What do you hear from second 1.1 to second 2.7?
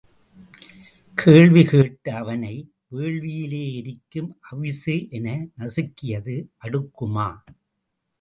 கேள்வி கேட்ட அவனை